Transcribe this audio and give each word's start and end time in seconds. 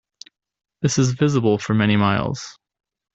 This 0.81 0.97
is 0.97 1.11
visible 1.13 1.59
for 1.59 1.75
many 1.75 1.95
miles. 1.95 2.57